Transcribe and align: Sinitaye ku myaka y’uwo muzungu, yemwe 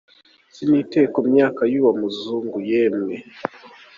Sinitaye 0.55 1.07
ku 1.13 1.19
myaka 1.29 1.61
y’uwo 1.71 1.91
muzungu, 2.01 2.57
yemwe 2.71 3.15